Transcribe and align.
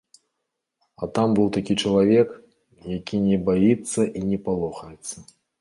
А 1.01 1.09
там 1.17 1.27
быў 1.39 1.47
такі 1.57 1.75
чалавек, 1.83 2.27
які 2.97 3.15
не 3.29 3.37
баіцца 3.51 4.11
і 4.17 4.27
не 4.31 4.37
палохаецца. 4.49 5.17